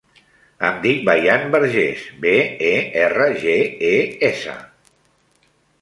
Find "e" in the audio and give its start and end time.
2.73-2.73, 3.95-3.97